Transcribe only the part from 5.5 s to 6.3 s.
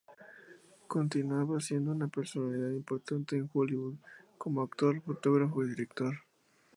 y director.